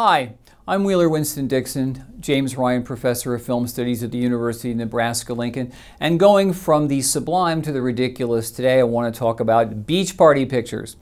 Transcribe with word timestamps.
Hi, 0.00 0.34
I'm 0.68 0.84
Wheeler 0.84 1.08
Winston 1.08 1.48
Dixon, 1.48 2.04
James 2.20 2.56
Ryan 2.56 2.84
Professor 2.84 3.34
of 3.34 3.42
Film 3.42 3.66
Studies 3.66 4.04
at 4.04 4.12
the 4.12 4.18
University 4.18 4.70
of 4.70 4.76
Nebraska 4.76 5.34
Lincoln. 5.34 5.72
And 5.98 6.20
going 6.20 6.52
from 6.52 6.86
the 6.86 7.02
sublime 7.02 7.62
to 7.62 7.72
the 7.72 7.82
ridiculous, 7.82 8.52
today 8.52 8.78
I 8.78 8.84
want 8.84 9.12
to 9.12 9.18
talk 9.18 9.40
about 9.40 9.88
beach 9.88 10.16
party 10.16 10.46
pictures. 10.46 10.94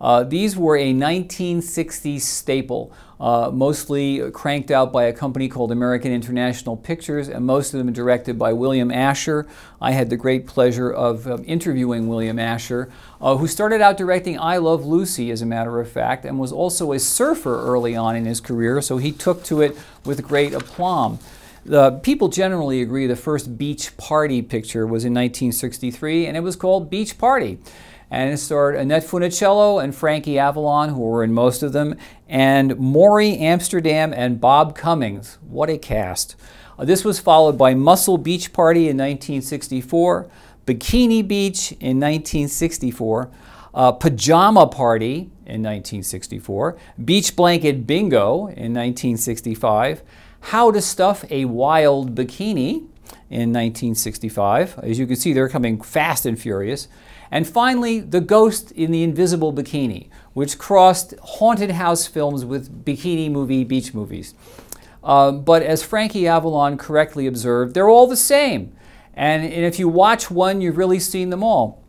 Uh, 0.00 0.24
these 0.24 0.56
were 0.56 0.76
a 0.76 0.94
1960s 0.94 2.22
staple, 2.22 2.90
uh, 3.20 3.50
mostly 3.52 4.30
cranked 4.30 4.70
out 4.70 4.92
by 4.92 5.04
a 5.04 5.12
company 5.12 5.46
called 5.46 5.70
American 5.70 6.10
International 6.10 6.74
Pictures, 6.74 7.28
and 7.28 7.44
most 7.44 7.74
of 7.74 7.78
them 7.78 7.92
directed 7.92 8.38
by 8.38 8.52
William 8.52 8.90
Asher. 8.90 9.46
I 9.80 9.90
had 9.90 10.08
the 10.08 10.16
great 10.16 10.46
pleasure 10.46 10.90
of 10.90 11.26
um, 11.26 11.44
interviewing 11.46 12.08
William 12.08 12.38
Asher, 12.38 12.90
uh, 13.20 13.36
who 13.36 13.46
started 13.46 13.82
out 13.82 13.98
directing 13.98 14.38
I 14.38 14.56
Love 14.56 14.86
Lucy, 14.86 15.30
as 15.30 15.42
a 15.42 15.46
matter 15.46 15.80
of 15.80 15.90
fact, 15.90 16.24
and 16.24 16.38
was 16.38 16.50
also 16.50 16.92
a 16.92 16.98
surfer 16.98 17.60
early 17.60 17.94
on 17.94 18.16
in 18.16 18.24
his 18.24 18.40
career, 18.40 18.80
so 18.80 18.96
he 18.96 19.12
took 19.12 19.44
to 19.44 19.60
it 19.60 19.76
with 20.06 20.26
great 20.26 20.54
aplomb. 20.54 21.18
The 21.66 21.92
people 22.02 22.28
generally 22.28 22.80
agree 22.80 23.06
the 23.06 23.16
first 23.16 23.58
beach 23.58 23.94
party 23.98 24.40
picture 24.40 24.86
was 24.86 25.04
in 25.04 25.12
1963, 25.12 26.24
and 26.24 26.38
it 26.38 26.40
was 26.40 26.56
called 26.56 26.88
Beach 26.88 27.18
Party 27.18 27.58
and 28.10 28.32
it 28.32 28.38
starred 28.38 28.74
Annette 28.74 29.04
Funicello 29.04 29.82
and 29.82 29.94
Frankie 29.94 30.38
Avalon, 30.38 30.90
who 30.90 31.00
were 31.00 31.22
in 31.22 31.32
most 31.32 31.62
of 31.62 31.72
them, 31.72 31.96
and 32.28 32.76
Morey 32.76 33.36
Amsterdam 33.36 34.12
and 34.12 34.40
Bob 34.40 34.76
Cummings. 34.76 35.38
What 35.42 35.70
a 35.70 35.78
cast! 35.78 36.34
Uh, 36.78 36.84
this 36.84 37.04
was 37.04 37.20
followed 37.20 37.56
by 37.56 37.74
Muscle 37.74 38.18
Beach 38.18 38.52
Party 38.52 38.88
in 38.88 38.96
1964, 38.96 40.28
Bikini 40.66 41.26
Beach 41.26 41.72
in 41.72 42.00
1964, 42.00 43.30
uh, 43.74 43.92
Pajama 43.92 44.66
Party 44.66 45.30
in 45.46 45.62
1964, 45.62 46.78
Beach 47.04 47.36
Blanket 47.36 47.86
Bingo 47.86 48.46
in 48.46 48.74
1965, 48.74 50.02
How 50.40 50.70
to 50.70 50.80
Stuff 50.80 51.24
a 51.30 51.44
Wild 51.44 52.14
Bikini 52.14 52.88
in 53.28 53.52
1965. 53.52 54.78
As 54.82 54.98
you 54.98 55.06
can 55.06 55.16
see, 55.16 55.32
they're 55.32 55.48
coming 55.48 55.80
fast 55.80 56.26
and 56.26 56.38
furious. 56.38 56.88
And 57.30 57.46
finally, 57.46 58.00
The 58.00 58.20
Ghost 58.20 58.72
in 58.72 58.90
the 58.90 59.02
Invisible 59.02 59.52
Bikini, 59.52 60.08
which 60.32 60.58
crossed 60.58 61.14
haunted 61.22 61.70
house 61.70 62.06
films 62.06 62.44
with 62.44 62.84
bikini 62.84 63.30
movie 63.30 63.62
beach 63.62 63.94
movies. 63.94 64.34
Uh, 65.02 65.32
but 65.32 65.62
as 65.62 65.82
Frankie 65.82 66.26
Avalon 66.26 66.76
correctly 66.76 67.26
observed, 67.26 67.74
they're 67.74 67.88
all 67.88 68.06
the 68.06 68.16
same. 68.16 68.74
And, 69.14 69.44
and 69.44 69.64
if 69.64 69.78
you 69.78 69.88
watch 69.88 70.30
one, 70.30 70.60
you've 70.60 70.76
really 70.76 70.98
seen 70.98 71.30
them 71.30 71.42
all. 71.42 71.82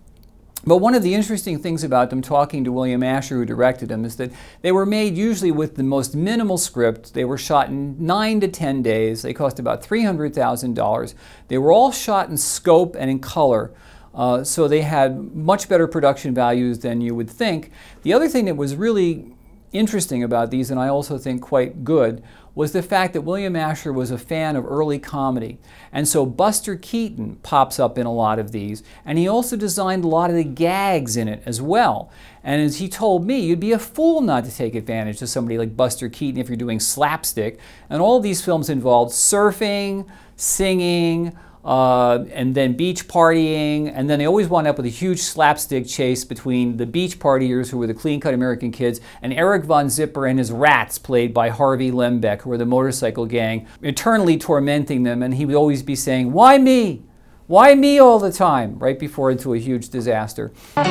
But 0.64 0.78
one 0.78 0.94
of 0.94 1.02
the 1.02 1.16
interesting 1.16 1.58
things 1.58 1.84
about 1.84 2.12
them, 2.12 2.22
talking 2.22 2.64
to 2.64 2.72
William 2.72 3.02
Asher, 3.02 3.36
who 3.36 3.45
directed 3.45 3.90
them, 3.90 4.06
is 4.06 4.17
that 4.17 4.31
they 4.62 4.72
were 4.72 4.86
made 4.86 5.17
usually 5.17 5.52
with 5.52 5.76
the 5.76 5.84
most 5.84 6.16
minimal 6.16 6.59
script. 6.59 7.16
They 7.16 7.26
were 7.26 7.38
shot 7.38 7.70
in 7.70 7.95
nine 8.06 8.40
to 8.42 8.48
ten 8.48 8.84
days. 8.84 9.23
They 9.23 9.34
cost 9.34 9.58
about 9.58 9.82
$300,000. 9.82 11.14
They 11.48 11.58
were 11.58 11.72
all 11.72 11.92
shot 11.92 12.30
in 12.30 12.38
scope 12.38 12.95
and 12.98 13.09
in 13.09 13.20
color. 13.20 13.72
Uh, 14.14 14.44
so 14.44 14.67
they 14.67 14.82
had 14.82 15.34
much 15.36 15.67
better 15.67 15.88
production 15.88 16.34
values 16.34 16.80
than 16.80 17.02
you 17.02 17.16
would 17.16 17.30
think. 17.30 17.72
The 18.04 18.14
other 18.14 18.28
thing 18.28 18.45
that 18.45 18.58
was 18.58 18.76
really 18.76 19.34
interesting 19.72 20.23
about 20.23 20.52
these, 20.52 20.69
and 20.69 20.80
I 20.80 20.88
also 20.88 21.17
think 21.17 21.41
quite 21.41 21.83
good, 21.83 22.23
was 22.53 22.73
the 22.73 22.83
fact 22.83 23.14
that 23.14 23.22
William 23.22 23.55
Asher 23.55 23.94
was 23.94 24.11
a 24.11 24.17
fan 24.17 24.55
of 24.55 24.66
early 24.66 25.00
comedy. 25.00 25.58
And 25.91 26.08
so 26.08 26.25
Buster 26.25 26.75
Keaton 26.75 27.38
pops 27.44 27.80
up 27.80 27.97
in 27.97 28.05
a 28.05 28.14
lot 28.14 28.39
of 28.39 28.52
these, 28.52 28.83
and 29.05 29.17
he 29.17 29.27
also 29.27 29.55
designed 29.55 30.03
a 30.03 30.09
lot 30.09 30.30
of 30.30 30.36
the 30.36 30.44
gags 30.44 31.15
in 31.15 31.27
it 31.27 31.42
as 31.45 31.61
well. 31.61 32.11
And 32.43 32.61
as 32.61 32.77
he 32.77 32.89
told 32.89 33.26
me, 33.26 33.39
you'd 33.39 33.60
be 33.60 33.71
a 33.71 33.80
fool 33.80 34.21
not 34.21 34.43
to 34.45 34.54
take 34.54 34.76
advantage 34.76 35.21
of 35.21 35.30
somebody 35.30 35.58
like 35.58 35.77
Buster 35.77 36.10
Keaton 36.10 36.42
if 36.42 36.49
you're 36.49 36.58
doing 36.58 36.80
slapstick. 36.80 37.60
And 37.89 38.02
all 38.02 38.20
these 38.20 38.43
films 38.43 38.70
involved 38.70 39.14
surfing, 39.14 40.08
singing, 40.36 41.37
uh, 41.64 42.26
and 42.32 42.55
then 42.55 42.73
beach 42.73 43.08
partying, 43.08 43.92
and 43.94 44.10
then 44.10 44.20
they 44.20 44.26
always 44.26 44.48
wound 44.48 44.67
up 44.67 44.77
with 44.77 44.86
a 44.86 44.89
huge 44.89 45.20
slapstick 45.20 45.86
chase 45.88 46.26
between 46.26 46.77
the 46.77 46.86
beach 46.86 47.20
partiers, 47.20 47.70
who 47.70 47.77
were 47.77 47.88
the 47.88 47.94
clean 47.94 48.20
cut 48.20 48.33
American 48.33 48.72
kids, 48.72 48.99
and 49.22 49.32
Eric 49.33 49.66
Von 49.66 49.89
Zipper 49.89 50.26
and 50.26 50.39
his 50.39 50.52
rats, 50.52 50.98
played 50.98 51.33
by 51.33 51.49
Harvey 51.49 51.92
Lembeck, 51.92 52.42
who 52.42 52.49
were 52.49 52.58
the 52.58 52.66
motorcycle 52.66 53.26
gang, 53.26 53.67
eternally 53.82 54.38
tormenting 54.38 55.04
them. 55.04 55.22
And 55.22 55.36
he 55.36 55.45
would 55.45 55.55
always 55.55 55.83
be 55.83 55.95
saying, 55.95 56.32
Why 56.32 56.58
me? 56.58 57.04
Why 57.48 57.76
me 57.76 57.99
all 57.99 58.17
the 58.17 58.32
time? 58.32 58.80
Right 58.80 58.98
before 58.98 59.30
into 59.30 59.54
a 59.54 59.60
huge 59.60 59.89
disaster. 59.89 60.54
Why 60.76 60.86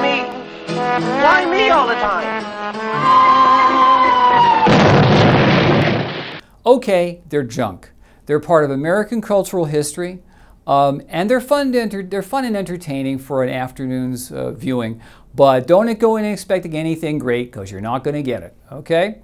me? 0.00 0.22
Why 1.22 1.44
me 1.44 1.70
all 1.70 1.88
the 1.88 1.94
time? 1.94 2.38
Okay, 6.64 7.22
they're 7.28 7.42
junk. 7.42 7.90
They're 8.28 8.38
part 8.38 8.62
of 8.62 8.70
American 8.70 9.22
cultural 9.22 9.64
history, 9.64 10.18
um, 10.66 11.00
and 11.08 11.30
they're 11.30 11.40
fun, 11.40 11.74
enter- 11.74 12.02
they're 12.02 12.20
fun 12.20 12.44
and 12.44 12.54
entertaining 12.54 13.18
for 13.18 13.42
an 13.42 13.48
afternoon's 13.48 14.30
uh, 14.30 14.50
viewing. 14.50 15.00
But 15.34 15.66
don't 15.66 15.98
go 15.98 16.16
in 16.16 16.26
expecting 16.26 16.74
anything 16.74 17.18
great 17.18 17.50
because 17.50 17.70
you're 17.70 17.80
not 17.80 18.04
going 18.04 18.16
to 18.16 18.22
get 18.22 18.42
it, 18.42 18.54
okay? 18.70 19.22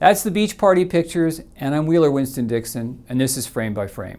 That's 0.00 0.22
the 0.22 0.30
Beach 0.30 0.58
Party 0.58 0.84
Pictures, 0.84 1.40
and 1.56 1.74
I'm 1.74 1.86
Wheeler 1.86 2.10
Winston 2.10 2.46
Dixon, 2.46 3.02
and 3.08 3.18
this 3.18 3.38
is 3.38 3.46
Frame 3.46 3.72
by 3.72 3.86
Frame. 3.86 4.18